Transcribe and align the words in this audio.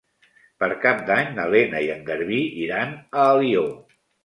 Per 0.63 0.69
Cap 0.85 1.03
d'Any 1.09 1.29
na 1.35 1.45
Lena 1.57 1.83
i 1.89 1.91
en 1.97 2.03
Garbí 2.09 2.41
iran 2.65 2.99
a 3.03 3.31
Alió. 3.37 3.71